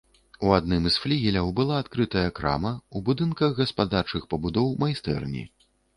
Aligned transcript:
У 0.45 0.53
адным 0.59 0.85
з 0.93 1.01
флігеляў 1.01 1.51
была 1.59 1.75
адкрытая 1.83 2.25
крама, 2.39 2.71
у 2.95 3.03
будынках 3.11 3.51
гаспадарчых 3.61 4.21
пабудоў 4.33 4.73
майстэрні. 4.87 5.45